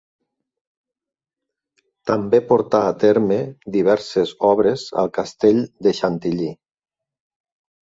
[2.11, 3.39] També portà a terme
[3.77, 6.51] diverses obres al Castell de Chantilly.